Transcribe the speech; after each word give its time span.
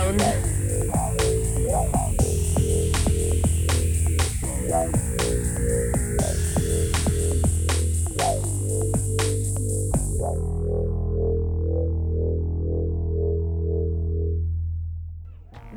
down. 0.00 2.09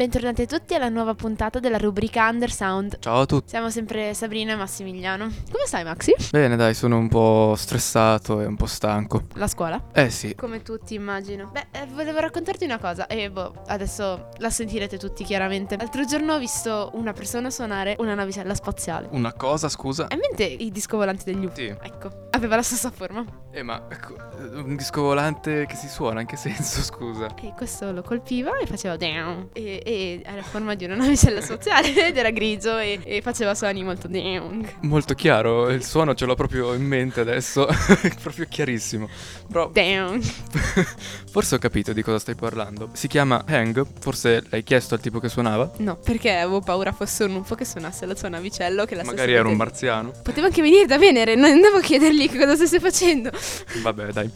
Bentornati 0.03 0.41
a 0.41 0.45
tutti 0.45 0.75
alla 0.75 0.89
nuova 0.89 1.13
puntata 1.13 1.59
della 1.59 1.77
rubrica 1.77 2.27
Undersound. 2.27 2.97
Ciao 2.99 3.21
a 3.21 3.25
tutti. 3.25 3.47
Siamo 3.47 3.69
sempre 3.69 4.13
Sabrina 4.13 4.51
e 4.51 4.55
Massimiliano. 4.57 5.31
Come 5.49 5.65
stai 5.65 5.85
Maxi? 5.85 6.13
Bene, 6.29 6.57
dai, 6.57 6.73
sono 6.73 6.97
un 6.97 7.07
po' 7.07 7.53
stressato 7.55 8.41
e 8.41 8.45
un 8.45 8.57
po' 8.57 8.65
stanco. 8.65 9.23
La 9.35 9.47
scuola? 9.47 9.81
Eh 9.93 10.09
sì. 10.09 10.35
Come 10.35 10.61
tutti 10.61 10.93
immagino. 10.93 11.51
Beh, 11.53 11.67
eh, 11.71 11.85
volevo 11.85 12.19
raccontarti 12.19 12.65
una 12.65 12.79
cosa 12.79 13.07
e 13.07 13.31
boh, 13.31 13.63
adesso 13.67 14.27
la 14.39 14.49
sentirete 14.49 14.97
tutti 14.97 15.23
chiaramente. 15.23 15.77
L'altro 15.77 16.03
giorno 16.03 16.33
ho 16.33 16.37
visto 16.37 16.89
una 16.95 17.13
persona 17.13 17.49
suonare 17.49 17.95
una 17.99 18.13
navicella 18.13 18.55
spaziale. 18.55 19.07
Una 19.11 19.31
cosa, 19.31 19.69
scusa? 19.69 20.07
Hai 20.09 20.17
in 20.17 20.19
mente 20.19 20.43
i 20.43 20.69
disco 20.69 20.97
volanti 20.97 21.23
degli 21.23 21.45
UFO? 21.45 21.55
Sì. 21.55 21.73
Ecco, 21.81 22.27
aveva 22.31 22.57
la 22.57 22.61
stessa 22.61 22.91
forma. 22.91 23.23
Eh, 23.51 23.63
ma 23.63 23.85
ecco, 23.89 24.15
un 24.55 24.75
disco 24.75 25.01
volante 25.01 25.65
che 25.65 25.75
si 25.75 25.87
suona, 25.87 26.21
in 26.21 26.27
che 26.27 26.35
senso, 26.35 26.81
scusa? 26.83 27.33
E 27.35 27.53
questo 27.55 27.91
lo 27.93 28.01
colpiva 28.01 28.57
e 28.57 28.65
faceva 28.65 28.97
down. 28.97 29.49
E, 29.53 29.81
e 29.85 29.92
era 30.23 30.39
a 30.39 30.43
forma 30.43 30.75
di 30.75 30.85
una 30.85 30.95
navicella 30.95 31.41
spaziale 31.41 32.07
ed 32.07 32.17
era 32.17 32.29
grigio 32.31 32.77
e, 32.77 32.99
e 33.03 33.21
faceva 33.21 33.55
suoni 33.55 33.83
molto. 33.83 34.09
Molto 34.81 35.13
chiaro, 35.13 35.69
il 35.69 35.83
suono 35.83 36.13
ce 36.13 36.25
l'ho 36.25 36.35
proprio 36.35 36.73
in 36.73 36.83
mente 36.83 37.19
adesso, 37.21 37.67
proprio 38.21 38.45
chiarissimo. 38.49 39.07
Però 39.51 39.71
forse 41.31 41.55
ho 41.55 41.57
capito 41.57 41.93
di 41.93 42.01
cosa 42.01 42.19
stai 42.19 42.35
parlando. 42.35 42.89
Si 42.93 43.07
chiama 43.07 43.43
Hang, 43.47 43.85
forse 43.99 44.43
l'hai 44.49 44.63
chiesto 44.63 44.95
al 44.95 45.01
tipo 45.01 45.19
che 45.19 45.29
suonava? 45.29 45.71
No, 45.77 45.95
perché 45.97 46.31
avevo 46.35 46.61
paura 46.61 46.91
fosse 46.91 47.23
un 47.25 47.35
UFO 47.35 47.55
che 47.55 47.65
suonasse 47.65 48.05
la 48.05 48.15
sua 48.15 48.29
navicello 48.29 48.85
che 48.85 48.95
la 48.95 49.03
Magari 49.03 49.33
era 49.33 49.47
un 49.47 49.55
marziano. 49.55 50.11
Poteva 50.23 50.47
anche 50.47 50.61
venire 50.61 50.85
da 50.85 50.97
Venere, 50.97 51.35
non 51.35 51.51
andavo 51.51 51.77
a 51.77 51.81
chiedergli 51.81 52.29
che 52.29 52.37
cosa 52.37 52.55
stesse 52.55 52.79
facendo. 52.79 53.31
Vabbè, 53.81 54.11
dai. 54.11 54.29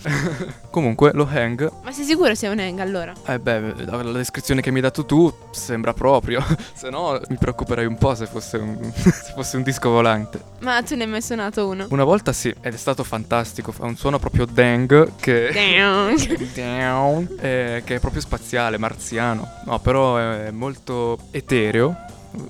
Comunque, 0.70 1.12
lo 1.14 1.28
Hang, 1.30 1.72
Ma 1.84 1.92
sei 1.92 2.06
sicuro 2.06 2.36
sia 2.36 2.52
un 2.52 2.60
hang 2.60 2.80
allora? 2.80 3.14
eh 3.26 3.40
beh, 3.40 3.86
dalla 3.86 4.12
descrizione 4.12 4.62
che 4.62 4.70
mi 4.70 4.78
hai 4.78 4.84
dato 4.84 5.06
tu, 5.06 5.34
sembra 5.52 5.94
proprio. 5.94 6.44
Se 6.74 6.90
no, 6.90 7.20
mi 7.30 7.38
preoccuperei 7.38 7.86
un 7.86 7.98
po' 7.98 8.16
se 8.16 8.26
fosse 8.26 8.58
un, 8.58 8.92
se 8.94 9.34
fosse 9.34 9.58
un 9.58 9.64
disco 9.64 9.90
volante. 9.90 10.40
Ma 10.60 10.82
tu 10.84 10.96
ne 10.96 11.04
hai 11.04 11.10
mai 11.10 11.22
suonato 11.22 11.68
uno? 11.68 11.88
Una 11.90 12.04
volta 12.04 12.34
sì, 12.34 12.54
ed 12.62 12.74
è 12.74 12.78
stato 12.78 13.04
fantastico. 13.04 13.72
Fa 13.72 13.86
un 13.86 13.96
suono 13.96 14.20
proprio 14.20 14.46
dang 14.46 15.12
che. 15.20 15.52
Down. 15.54 16.16
Down, 16.54 17.38
eh, 17.40 17.82
che 17.86 17.96
è 17.96 18.00
proprio 18.00 18.22
spaziale, 18.22 18.78
marziano. 18.78 19.48
No, 19.66 19.80
però 19.80 20.18
è 20.18 20.52
molto 20.52 21.18
etereo. 21.32 21.96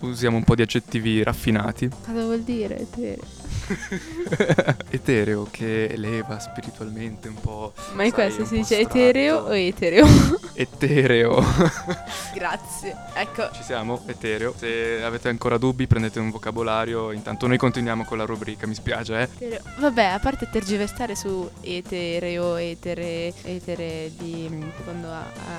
Usiamo 0.01 0.35
un 0.35 0.43
po' 0.43 0.55
di 0.55 0.61
aggettivi 0.63 1.23
raffinati. 1.23 1.89
Cosa 2.05 2.23
vuol 2.23 2.41
dire? 2.41 2.87
Te? 2.93 3.17
etereo 4.89 5.47
che 5.49 5.85
eleva 5.85 6.39
spiritualmente 6.39 7.27
un 7.27 7.35
po'. 7.35 7.73
Ma 7.93 8.03
in 8.03 8.11
sai, 8.11 8.25
questo 8.25 8.45
si 8.45 8.55
dice 8.55 8.75
astratto. 8.75 8.97
etereo 8.97 9.37
o 9.37 9.55
etereo? 9.55 10.05
Etereo. 10.57 11.43
Grazie. 12.33 12.95
Ecco. 13.13 13.49
Ci 13.53 13.61
siamo? 13.63 14.01
Etereo. 14.07 14.53
Se 14.57 15.03
avete 15.03 15.29
ancora 15.29 15.57
dubbi, 15.57 15.85
prendete 15.85 16.19
un 16.19 16.31
vocabolario. 16.31 17.11
Intanto 17.11 17.45
noi 17.45 17.57
continuiamo 17.57 18.03
con 18.05 18.17
la 18.17 18.25
rubrica, 18.25 18.65
mi 18.65 18.73
spiace, 18.73 19.19
eh. 19.19 19.23
Etereo. 19.23 19.61
Vabbè, 19.77 20.03
a 20.05 20.19
parte 20.19 20.49
tergiversare 20.49 21.15
su 21.15 21.47
etereo, 21.61 22.55
etere, 22.55 23.33
etere 23.43 24.11
di 24.17 24.47
mm, 24.49 24.69
secondo 24.77 25.09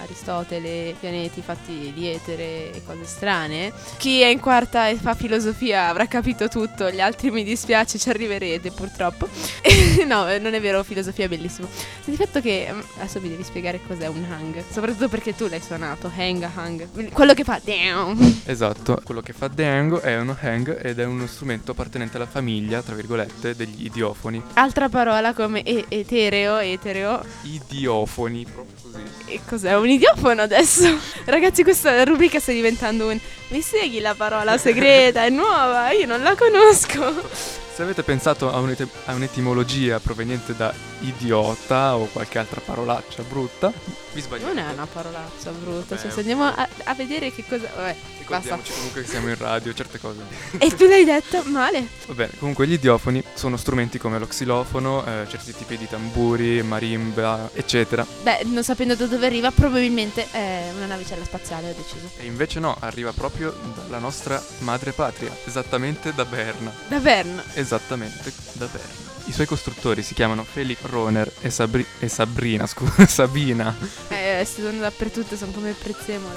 Aristotele, 0.02 0.94
pianeti 0.98 1.42
fatti 1.42 1.92
di 1.94 2.08
etere 2.08 2.72
e 2.72 2.82
cose 2.84 3.04
strane. 3.04 3.72
Chi 3.98 4.20
è 4.20 4.26
in 4.26 4.40
quarta 4.40 4.88
e 4.88 4.96
fa 4.96 5.14
filosofia 5.14 5.88
avrà 5.88 6.06
capito 6.06 6.48
tutto, 6.48 6.90
gli 6.90 7.00
altri 7.00 7.30
mi 7.30 7.44
dispiace, 7.44 7.97
ci 7.98 8.08
arriverete 8.08 8.70
purtroppo. 8.70 9.28
no, 10.06 10.28
eh, 10.28 10.38
non 10.38 10.54
è 10.54 10.60
vero, 10.60 10.82
filosofia 10.82 11.24
è 11.24 11.28
bellissimo. 11.28 11.68
Di 12.04 12.16
fatto 12.16 12.40
che 12.40 12.68
mm, 12.70 12.80
adesso 12.98 13.20
vi 13.20 13.28
devi 13.28 13.42
spiegare 13.42 13.80
cos'è 13.86 14.06
un 14.06 14.24
hang, 14.30 14.62
soprattutto 14.70 15.08
perché 15.08 15.34
tu 15.34 15.46
l'hai 15.48 15.60
suonato, 15.60 16.10
hang, 16.14 16.48
hang. 16.54 17.10
Quello 17.12 17.34
che 17.34 17.44
fa 17.44 17.60
down. 17.62 18.42
Esatto, 18.44 19.00
quello 19.04 19.20
che 19.20 19.32
fa 19.32 19.48
Django 19.48 20.00
è 20.00 20.18
uno 20.18 20.36
hang 20.40 20.78
ed 20.84 20.98
è 20.98 21.04
uno 21.04 21.26
strumento 21.26 21.72
appartenente 21.72 22.16
alla 22.16 22.26
famiglia, 22.26 22.82
tra 22.82 22.94
virgolette, 22.94 23.54
degli 23.54 23.86
idiofoni. 23.86 24.42
Altra 24.54 24.88
parola 24.88 25.32
come 25.34 25.62
e- 25.62 25.84
etereo, 25.88 26.58
etereo. 26.58 27.22
Idiofoni, 27.42 28.44
proprio 28.44 28.74
così. 28.80 29.02
E 29.26 29.40
cos'è 29.46 29.76
un 29.76 29.88
idiofono 29.88 30.42
adesso? 30.42 30.98
Ragazzi, 31.26 31.62
questa 31.62 32.04
rubrica 32.04 32.40
sta 32.40 32.52
diventando 32.52 33.08
un. 33.08 33.18
Mi 33.48 33.60
segui 33.60 34.00
la 34.00 34.14
parola 34.14 34.58
segreta? 34.58 35.24
È 35.24 35.30
nuova, 35.30 35.90
io 35.92 36.06
non 36.06 36.22
la 36.22 36.34
conosco. 36.34 37.66
Se 37.78 37.84
avete 37.84 38.02
pensato 38.02 38.52
a, 38.52 38.58
un'ete- 38.58 38.88
a 39.04 39.14
un'etimologia 39.14 40.00
proveniente 40.00 40.52
da 40.56 40.74
idiota 41.02 41.94
o 41.96 42.06
qualche 42.06 42.40
altra 42.40 42.60
parolaccia 42.60 43.22
brutta, 43.22 43.72
vi 44.14 44.20
sbagliate. 44.20 44.52
Non 44.52 44.64
è 44.64 44.72
una 44.72 44.84
parolaccia 44.84 45.52
brutta. 45.52 45.94
Beh, 45.94 46.00
Cioè, 46.00 46.10
se 46.10 46.18
andiamo 46.18 46.42
a, 46.42 46.68
a 46.84 46.94
vedere 46.94 47.32
che 47.32 47.44
cosa. 47.48 47.68
Vabbè, 47.76 47.96
basta. 48.26 48.58
Comunque 48.74 49.02
che 49.02 49.08
siamo 49.08 49.28
in 49.28 49.36
radio, 49.38 49.72
certe 49.74 50.00
cose. 50.00 50.18
E 50.58 50.74
tu 50.74 50.88
l'hai 50.88 51.04
detto 51.04 51.42
male. 51.44 51.86
Va 52.06 52.14
bene, 52.14 52.32
comunque 52.38 52.66
gli 52.66 52.72
idiofoni 52.72 53.22
sono 53.34 53.56
strumenti 53.56 53.98
come 53.98 54.18
lo 54.18 54.26
xilofono, 54.26 55.06
eh, 55.06 55.26
certi 55.28 55.54
tipi 55.54 55.78
di 55.78 55.86
tamburi, 55.88 56.60
marimba, 56.64 57.50
eccetera. 57.54 58.04
Beh, 58.22 58.40
non 58.46 58.64
sapendo 58.64 58.96
da 58.96 59.06
dove 59.06 59.26
arriva, 59.26 59.52
probabilmente 59.52 60.26
è 60.32 60.72
una 60.74 60.86
navicella 60.86 61.24
spaziale, 61.24 61.70
ho 61.70 61.74
deciso. 61.74 62.10
E 62.18 62.26
invece 62.26 62.58
no, 62.58 62.76
arriva 62.80 63.12
proprio 63.12 63.54
dalla 63.84 63.98
nostra 63.98 64.42
madre 64.58 64.90
patria, 64.90 65.30
esattamente 65.44 66.12
da 66.12 66.24
Berna. 66.24 66.72
Da 66.88 66.98
Berna. 66.98 67.44
Esattamente 67.72 68.32
da 68.54 68.64
Berna. 68.64 69.06
I 69.26 69.32
suoi 69.32 69.44
costruttori 69.46 70.02
si 70.02 70.14
chiamano 70.14 70.42
Felix 70.42 70.78
Roner 70.84 71.30
e, 71.42 71.50
Sabri- 71.50 71.84
e 71.98 72.08
Sabrina, 72.08 72.66
scusa, 72.66 73.04
Sabina 73.06 73.76
Eh, 74.08 74.42
si 74.50 74.62
sono 74.62 74.80
dappertutto, 74.80 75.36
sono 75.36 75.52
come 75.52 75.72
prezzemoli. 75.72 76.34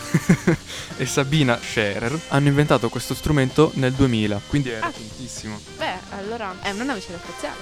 e 0.97 1.05
Sabina 1.05 1.57
Scherer 1.57 2.19
hanno 2.27 2.49
inventato 2.49 2.89
questo 2.89 3.13
strumento 3.13 3.71
nel 3.75 3.93
2000, 3.93 4.41
quindi 4.47 4.71
è 4.71 4.79
Ah. 4.81 4.87
recentissimo. 4.87 5.57
Beh, 5.77 5.99
allora 6.17 6.53
è 6.59 6.71
una 6.71 6.83
navicella 6.83 7.17
spaziale. 7.17 7.55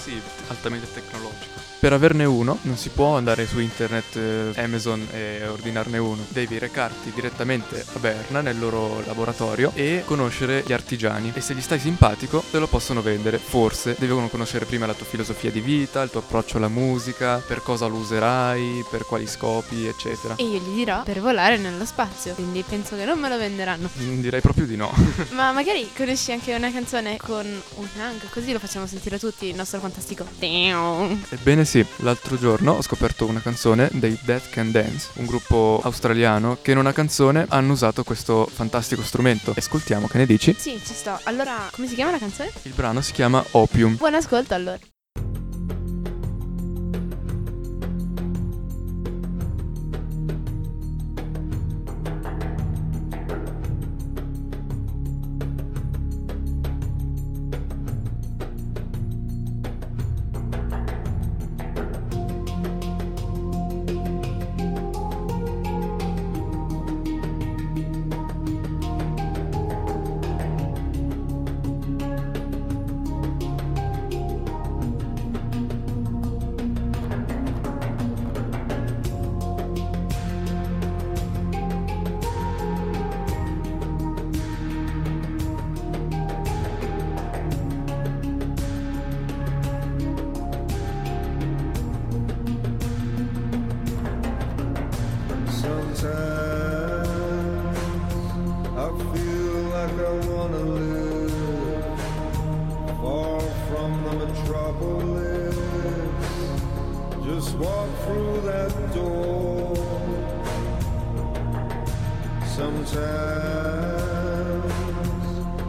Sì, 0.00 0.20
altamente 0.46 0.86
tecnologico. 0.92 1.58
Per 1.80 1.92
averne 1.92 2.24
uno 2.24 2.58
non 2.62 2.76
si 2.76 2.88
può 2.88 3.16
andare 3.16 3.46
su 3.46 3.60
internet 3.60 4.16
eh, 4.16 4.60
Amazon 4.60 5.06
e 5.12 5.46
ordinarne 5.46 5.98
uno. 5.98 6.24
Devi 6.28 6.58
recarti 6.58 7.12
direttamente 7.14 7.84
a 7.94 7.98
Berna 8.00 8.40
nel 8.40 8.58
loro 8.58 9.00
laboratorio 9.06 9.70
e 9.74 10.02
conoscere 10.04 10.64
gli 10.66 10.72
artigiani. 10.72 11.30
E 11.36 11.40
se 11.40 11.54
gli 11.54 11.60
stai 11.60 11.78
simpatico 11.78 12.42
te 12.50 12.58
lo 12.58 12.66
possono 12.66 13.00
vendere. 13.00 13.38
Forse 13.38 13.94
devono 13.96 14.26
conoscere 14.26 14.64
prima 14.64 14.86
la 14.86 14.94
tua 14.94 15.06
filosofia 15.06 15.52
di 15.52 15.60
vita, 15.60 16.02
il 16.02 16.10
tuo 16.10 16.18
approccio 16.18 16.56
alla 16.56 16.66
musica, 16.66 17.38
per 17.46 17.62
cosa 17.62 17.86
lo 17.86 17.94
userai, 17.98 18.84
per 18.90 19.04
quali 19.04 19.28
scopi, 19.28 19.86
eccetera. 19.86 20.34
E 20.34 20.42
io 20.42 20.58
gli 20.58 20.74
dirò 20.74 21.04
per 21.04 21.20
volare 21.20 21.58
nello 21.58 21.84
spazio. 21.84 22.34
Quindi 22.34 22.64
penso 22.68 22.96
che 22.96 23.04
non 23.04 23.20
me 23.20 23.28
lo 23.28 23.38
venderanno. 23.38 23.88
Mm, 24.00 24.20
Direi 24.20 24.40
proprio 24.40 24.66
di 24.66 24.74
no. 24.74 24.92
Ma 25.30 25.52
magari 25.52 25.88
conosci 25.96 26.32
anche 26.32 26.52
una 26.56 26.72
canzone 26.72 27.18
con 27.18 27.46
un 27.46 27.88
hang, 28.00 28.28
così 28.30 28.50
lo 28.50 28.58
facciamo 28.58 28.88
sentire 28.88 29.14
a 29.14 29.18
tutti 29.20 29.46
il 29.46 29.54
nostro 29.54 29.78
fantastico. 29.78 30.26
Ebbene 30.40 31.66
sì, 31.68 31.84
l'altro 31.96 32.38
giorno 32.38 32.72
ho 32.72 32.82
scoperto 32.82 33.26
una 33.26 33.42
canzone 33.42 33.90
dei 33.92 34.18
Death 34.22 34.48
Can 34.48 34.70
Dance, 34.70 35.10
un 35.16 35.26
gruppo 35.26 35.78
australiano 35.84 36.56
che 36.62 36.70
in 36.70 36.78
una 36.78 36.94
canzone 36.94 37.44
hanno 37.46 37.74
usato 37.74 38.04
questo 38.04 38.48
fantastico 38.50 39.02
strumento. 39.02 39.52
Ascoltiamo, 39.54 40.06
che 40.06 40.16
ne 40.16 40.24
dici? 40.24 40.56
Sì, 40.58 40.80
ci 40.82 40.94
sto. 40.94 41.20
Allora, 41.24 41.68
come 41.70 41.86
si 41.86 41.94
chiama 41.94 42.12
la 42.12 42.18
canzone? 42.18 42.50
Il 42.62 42.72
brano 42.72 43.02
si 43.02 43.12
chiama 43.12 43.44
Opium. 43.50 43.96
Buon 43.96 44.14
ascolto 44.14 44.54
allora. 44.54 44.78
Just 107.34 107.54
walk 107.56 107.90
through 108.04 108.40
that 108.40 108.72
door. 108.94 109.76
Sometimes 112.46 112.88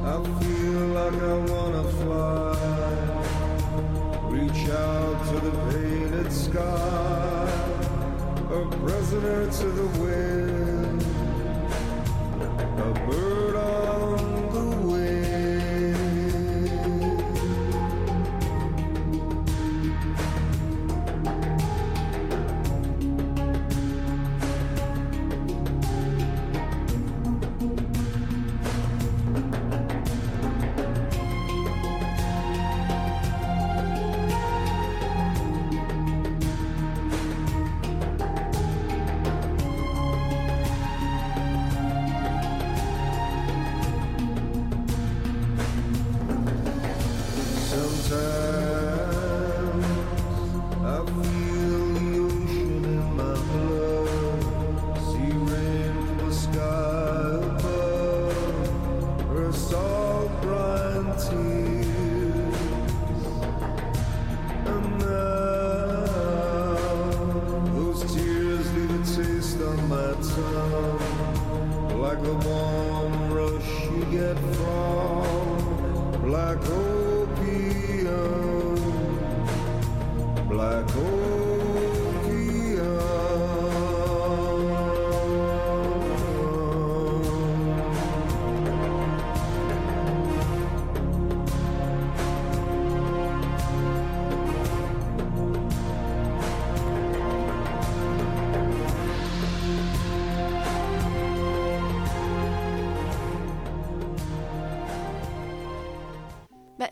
I 0.05 0.15
feel 0.39 0.83
like 0.99 1.19
I 1.21 1.37
wanna 1.51 1.85
fly, 1.99 2.55
reach 4.29 4.69
out 4.69 5.17
to 5.29 5.35
the 5.47 5.53
painted 5.69 6.31
sky, 6.31 7.47
a 8.57 8.61
prisoner 8.77 9.39
to 9.59 9.67
the 9.79 9.87
wind, 9.99 10.48
my 69.89 70.13
tongue, 70.21 70.99
like 71.99 72.21
the 72.21 72.33
warm 72.45 73.33
rush 73.33 73.69
you 73.85 74.05
get 74.11 74.37
from 74.53 76.21
black 76.21 76.59
opium, 76.69 78.05
black 80.47 80.95
opium. 80.95 81.18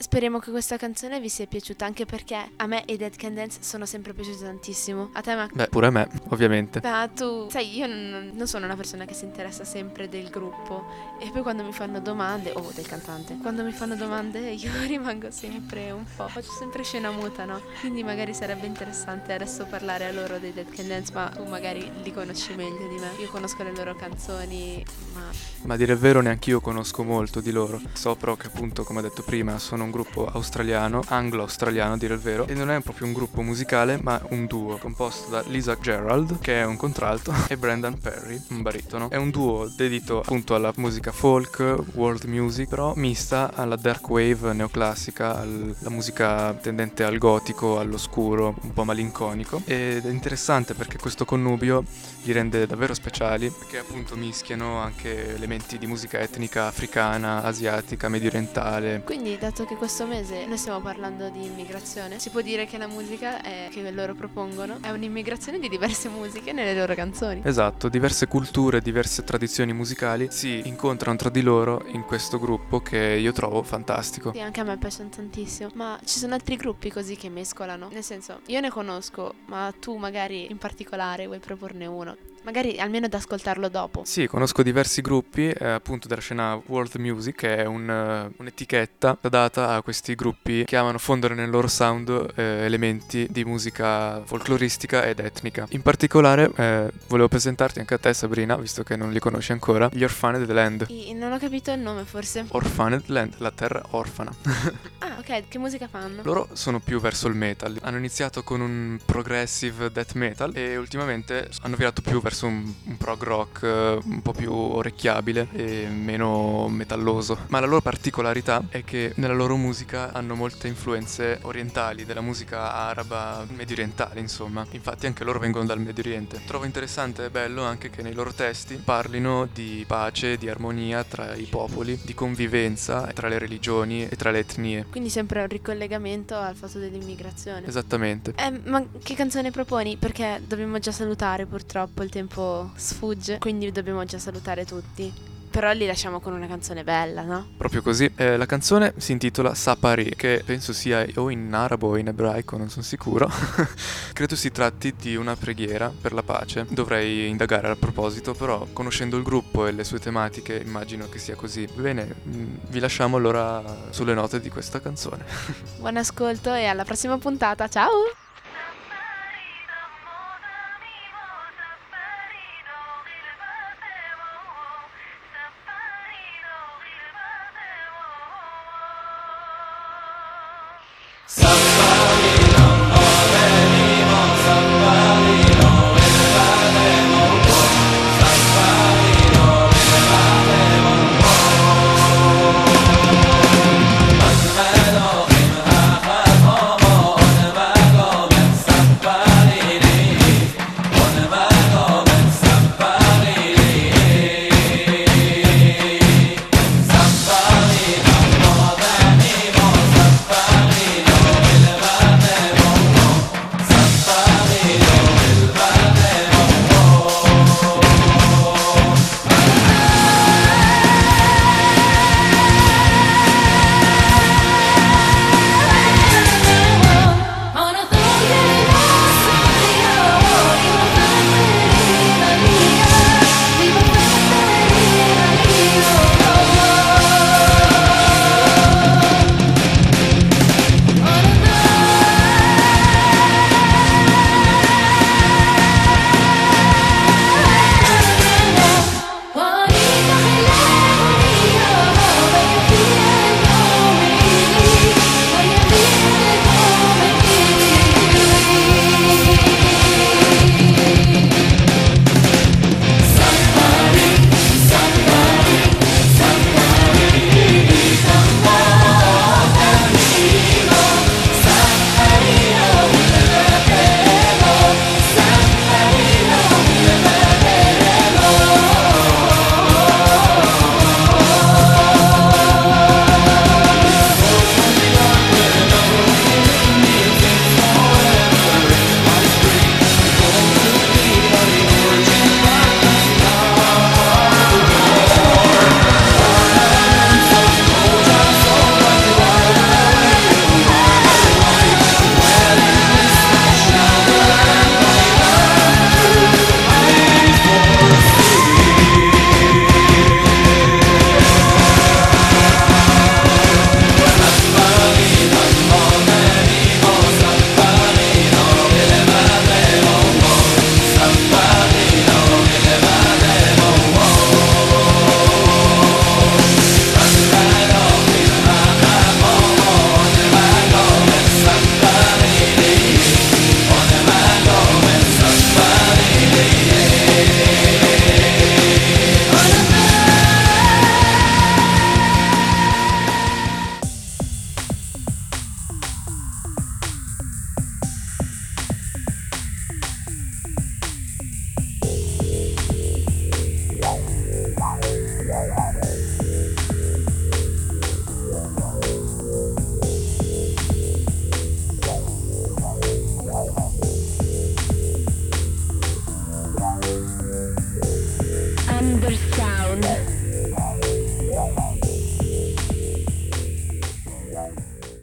Speriamo 0.07 0.39
che 0.39 0.51
questa 0.51 0.77
canzone 0.77 1.19
vi 1.19 1.27
sia 1.27 1.45
piaciuta 1.47 1.85
anche 1.85 2.05
perché 2.05 2.37
a 2.55 2.65
me 2.65 2.81
i 2.85 2.95
Dead 2.95 3.13
Can 3.17 3.33
Dance 3.33 3.59
sono 3.61 3.85
sempre 3.85 4.13
piaciuti 4.13 4.39
tantissimo. 4.39 5.09
A 5.11 5.21
te, 5.21 5.35
Mac? 5.35 5.53
Beh, 5.53 5.67
pure 5.67 5.87
a 5.87 5.89
me, 5.89 6.07
ovviamente. 6.29 6.79
Ma 6.81 7.09
tu, 7.13 7.49
sai, 7.49 7.75
io 7.75 7.87
non, 7.87 8.31
non 8.33 8.47
sono 8.47 8.63
una 8.63 8.77
persona 8.77 9.03
che 9.03 9.13
si 9.13 9.25
interessa 9.25 9.65
sempre 9.65 10.07
del 10.07 10.29
gruppo 10.29 10.85
e 11.19 11.29
poi 11.29 11.41
quando 11.41 11.63
mi 11.63 11.73
fanno 11.73 11.99
domande, 11.99 12.53
o 12.55 12.71
del 12.73 12.87
cantante, 12.87 13.37
quando 13.41 13.63
mi 13.63 13.73
fanno 13.73 13.95
domande 13.95 14.39
io 14.55 14.71
rimango 14.85 15.29
sempre 15.29 15.91
un 15.91 16.05
po', 16.15 16.29
faccio 16.29 16.51
sempre 16.53 16.83
scena 16.83 17.11
muta, 17.11 17.43
no? 17.43 17.59
Quindi 17.81 18.01
magari 18.01 18.33
sarebbe 18.33 18.65
interessante 18.65 19.33
adesso 19.33 19.65
parlare 19.65 20.05
a 20.05 20.11
loro 20.13 20.39
dei 20.39 20.53
Dead 20.53 20.69
Can 20.69 20.87
Dance, 20.87 21.11
ma 21.13 21.27
tu 21.35 21.43
magari 21.43 21.91
li 22.01 22.13
conosci 22.13 22.55
meglio 22.55 22.87
di 22.87 22.95
me. 22.95 23.11
Io 23.19 23.27
conosco 23.27 23.61
le 23.61 23.75
loro 23.75 23.93
canzoni, 23.93 24.85
ma 25.13 25.29
Ma 25.63 25.73
a 25.73 25.77
dire 25.77 25.91
il 25.91 25.99
vero 25.99 26.21
neanch'io 26.21 26.61
conosco 26.61 27.03
molto 27.03 27.41
di 27.41 27.51
loro. 27.51 27.81
So 27.91 28.15
però 28.15 28.37
che 28.37 28.47
appunto, 28.47 28.85
come 28.85 28.99
ho 28.99 29.01
detto 29.01 29.21
prima, 29.21 29.59
sono 29.59 29.83
un 29.83 29.91
gruppo 29.91 29.96
australiano, 30.33 31.01
anglo-australiano 31.07 31.93
a 31.93 31.97
dire 31.97 32.13
il 32.13 32.19
vero, 32.19 32.47
e 32.47 32.53
non 32.53 32.69
è 32.69 32.79
proprio 32.81 33.07
un 33.07 33.13
gruppo 33.13 33.41
musicale, 33.41 33.97
ma 34.01 34.21
un 34.29 34.45
duo 34.45 34.77
composto 34.77 35.29
da 35.29 35.43
Lisa 35.47 35.77
Gerald, 35.79 36.39
che 36.39 36.61
è 36.61 36.65
un 36.65 36.77
contralto, 36.77 37.33
e 37.47 37.57
Brendan 37.57 37.97
Perry, 37.97 38.41
un 38.49 38.61
baritono. 38.61 39.09
È 39.09 39.15
un 39.15 39.29
duo 39.29 39.67
dedito 39.75 40.19
appunto 40.19 40.55
alla 40.55 40.71
musica 40.77 41.11
folk, 41.11 41.83
world 41.93 42.23
music, 42.25 42.67
però 42.67 42.93
mista 42.95 43.51
alla 43.53 43.75
dark 43.75 44.07
wave 44.09 44.53
neoclassica, 44.53 45.39
alla 45.39 45.89
musica 45.89 46.53
tendente 46.53 47.03
al 47.03 47.17
gotico, 47.17 47.79
all'oscuro, 47.79 48.55
un 48.61 48.73
po' 48.73 48.83
malinconico. 48.83 49.61
Ed 49.65 50.05
è 50.05 50.09
interessante 50.09 50.73
perché 50.73 50.97
questo 50.97 51.25
connubio 51.25 51.83
li 52.23 52.31
rende 52.33 52.67
davvero 52.67 52.93
speciali, 52.93 53.49
perché 53.49 53.77
appunto 53.79 54.15
mischiano 54.15 54.77
anche 54.77 55.33
elementi 55.35 55.77
di 55.77 55.87
musica 55.87 56.19
etnica 56.19 56.67
africana, 56.67 57.43
asiatica, 57.43 58.09
medio 58.09 58.29
orientale. 58.29 59.01
Quindi, 59.03 59.37
dato 59.37 59.65
che 59.65 59.75
questo 59.75 59.86
mese 60.05 60.45
noi 60.45 60.57
stiamo 60.57 60.79
parlando 60.81 61.29
di 61.29 61.45
immigrazione, 61.45 62.19
si 62.19 62.29
può 62.29 62.41
dire 62.41 62.65
che 62.65 62.77
la 62.77 62.87
musica 62.87 63.41
è- 63.41 63.69
che 63.71 63.89
loro 63.91 64.13
propongono 64.13 64.77
è 64.81 64.89
un'immigrazione 64.89 65.59
di 65.59 65.69
diverse 65.69 66.09
musiche 66.09 66.51
nelle 66.51 66.73
loro 66.77 66.93
canzoni. 66.93 67.41
Esatto, 67.43 67.89
diverse 67.89 68.27
culture, 68.27 68.81
diverse 68.81 69.23
tradizioni 69.23 69.73
musicali 69.73 70.27
si 70.29 70.61
incontrano 70.65 71.17
tra 71.17 71.29
di 71.29 71.41
loro 71.41 71.83
in 71.87 72.03
questo 72.03 72.39
gruppo 72.39 72.79
che 72.81 72.97
io 72.97 73.31
trovo 73.31 73.63
fantastico. 73.63 74.31
Sì, 74.33 74.41
anche 74.41 74.59
a 74.59 74.63
me 74.63 74.77
piacciono 74.77 75.09
tantissimo. 75.09 75.69
Ma 75.73 75.99
ci 76.03 76.19
sono 76.19 76.33
altri 76.33 76.55
gruppi 76.55 76.91
così 76.91 77.15
che 77.15 77.29
mescolano. 77.29 77.89
Nel 77.91 78.03
senso, 78.03 78.41
io 78.47 78.59
ne 78.59 78.69
conosco, 78.69 79.33
ma 79.45 79.73
tu 79.79 79.95
magari 79.97 80.49
in 80.49 80.57
particolare 80.57 81.25
vuoi 81.25 81.39
proporne 81.39 81.85
uno. 81.85 82.15
Magari 82.47 82.79
almeno 82.79 83.09
da 83.09 83.17
ascoltarlo 83.17 83.67
dopo. 83.67 84.03
Sì, 84.05 84.25
conosco 84.25 84.63
diversi 84.63 85.01
gruppi 85.01 85.49
eh, 85.49 85.67
appunto 85.67 86.07
della 86.07 86.21
scena 86.21 86.57
world 86.67 86.95
music, 86.95 87.35
che 87.35 87.57
è 87.57 87.65
un, 87.65 87.89
eh, 87.89 88.33
un'etichetta 88.37 89.17
data 89.29 89.71
a 89.73 89.81
questi 89.81 90.15
gruppi 90.15 90.63
che 90.63 90.77
amano 90.77 90.97
fondere 90.97 91.35
nel 91.35 91.49
loro 91.49 91.67
sound 91.67 92.07
eh, 92.35 92.63
elementi 92.63 93.27
di 93.29 93.43
musica 93.43 94.23
folcloristica 94.23 95.03
ed 95.03 95.19
etnica. 95.19 95.65
In 95.71 95.81
particolare 95.81 96.49
eh, 96.55 96.89
volevo 97.07 97.27
presentarti 97.27 97.79
anche 97.79 97.95
a 97.95 97.97
te 97.97 98.13
Sabrina, 98.13 98.55
visto 98.55 98.81
che 98.81 98.95
non 98.95 99.11
li 99.11 99.19
conosci 99.19 99.51
ancora, 99.51 99.89
gli 99.91 100.05
Orphaned 100.05 100.49
Land. 100.49 100.85
I- 100.87 101.13
non 101.15 101.33
ho 101.33 101.37
capito 101.39 101.73
il 101.73 101.79
nome 101.79 102.05
forse. 102.05 102.45
Orphaned 102.47 103.03
Land, 103.07 103.33
la 103.39 103.51
terra 103.51 103.83
orfana. 103.89 104.33
Ah, 104.99 105.17
ok, 105.19 105.47
che 105.47 105.57
musica 105.59 105.87
fanno? 105.87 106.21
Loro 106.23 106.49
sono 106.53 106.79
più 106.79 106.99
verso 106.99 107.27
il 107.27 107.35
metal. 107.35 107.77
Hanno 107.81 107.97
iniziato 107.97 108.43
con 108.43 108.61
un 108.61 108.99
progressive 109.05 109.91
death 109.91 110.13
metal 110.13 110.51
e 110.55 110.75
ultimamente 110.75 111.49
hanno 111.61 111.75
virato 111.75 112.01
più 112.01 112.19
verso 112.19 112.36
un, 112.45 112.71
un 112.83 112.97
prog 112.97 113.23
rock 113.23 113.63
eh, 113.63 113.99
un 114.03 114.21
po' 114.21 114.33
più 114.33 114.53
orecchiabile 114.53 115.47
e 115.51 115.87
meno 115.87 116.67
metalloso. 116.67 117.37
Ma 117.47 117.59
la 117.59 117.65
loro 117.65 117.81
particolarità 117.81 118.63
è 118.69 118.83
che 118.83 119.13
nella 119.15 119.33
loro 119.33 119.55
musica 119.55 120.11
hanno 120.13 120.35
molte 120.35 120.67
influenze 120.67 121.39
orientali, 121.41 122.05
della 122.05 122.21
musica 122.21 122.73
araba, 122.73 123.45
medio 123.49 123.75
orientale, 123.75 124.19
insomma. 124.19 124.65
Infatti 124.71 125.05
anche 125.05 125.23
loro 125.23 125.39
vengono 125.39 125.65
dal 125.65 125.79
Medio 125.79 126.03
Oriente. 126.03 126.41
Trovo 126.45 126.65
interessante 126.65 127.25
e 127.25 127.29
bello 127.29 127.63
anche 127.63 127.89
che 127.89 128.01
nei 128.01 128.13
loro 128.13 128.33
testi 128.33 128.75
parlino 128.75 129.47
di 129.51 129.83
pace, 129.87 130.37
di 130.37 130.49
armonia 130.49 131.03
tra 131.03 131.33
i 131.35 131.45
popoli, 131.45 131.99
di 132.03 132.13
convivenza 132.13 133.07
tra 133.13 133.27
le 133.27 133.39
religioni 133.39 134.07
e 134.07 134.15
tra 134.15 134.31
le 134.31 134.39
etnie. 134.39 134.85
Quindi 134.89 135.09
sempre 135.09 135.41
un 135.41 135.47
ricollegamento 135.47 136.35
al 136.35 136.55
fatto 136.55 136.79
dell'immigrazione. 136.79 137.65
Esattamente. 137.65 138.33
Eh, 138.35 138.51
ma 138.65 138.83
che 139.01 139.15
canzone 139.15 139.51
proponi? 139.51 139.97
Perché 139.97 140.41
dobbiamo 140.45 140.79
già 140.79 140.91
salutare 140.91 141.45
purtroppo, 141.45 142.03
il 142.03 142.09
tempo 142.09 142.26
sfugge, 142.75 143.37
quindi 143.39 143.71
dobbiamo 143.71 144.03
già 144.03 144.17
salutare 144.17 144.65
tutti. 144.65 145.35
Però 145.49 145.71
li 145.71 145.85
lasciamo 145.85 146.19
con 146.19 146.33
una 146.33 146.45
canzone 146.45 146.83
bella, 146.83 147.23
no? 147.23 147.47
Proprio 147.57 147.81
così. 147.81 148.11
Eh, 148.15 148.37
la 148.37 148.45
canzone 148.45 148.93
si 148.97 149.13
intitola 149.13 149.55
Sapari, 149.55 150.13
che 150.15 150.43
penso 150.45 150.73
sia 150.73 151.05
o 151.15 151.29
in 151.31 151.51
arabo 151.53 151.87
o 151.87 151.97
in 151.97 152.09
ebraico, 152.09 152.57
non 152.57 152.69
sono 152.69 152.83
sicuro. 152.83 153.27
Credo 154.13 154.35
si 154.35 154.51
tratti 154.51 154.93
di 154.95 155.15
una 155.15 155.35
preghiera 155.35 155.91
per 155.99 156.13
la 156.13 156.21
pace. 156.21 156.67
Dovrei 156.69 157.27
indagare 157.29 157.69
al 157.69 157.77
proposito, 157.77 158.33
però 158.33 158.67
conoscendo 158.71 159.17
il 159.17 159.23
gruppo 159.23 159.65
e 159.65 159.71
le 159.71 159.83
sue 159.83 159.99
tematiche 159.99 160.61
immagino 160.63 161.09
che 161.09 161.17
sia 161.17 161.35
così. 161.35 161.67
Bene, 161.73 162.15
mm, 162.27 162.55
vi 162.67 162.79
lasciamo 162.79 163.17
allora 163.17 163.63
sulle 163.89 164.13
note 164.13 164.39
di 164.39 164.49
questa 164.49 164.79
canzone. 164.79 165.25
Buon 165.79 165.97
ascolto 165.97 166.53
e 166.53 166.65
alla 166.65 166.83
prossima 166.83 167.17
puntata, 167.17 167.67
ciao! 167.67 168.26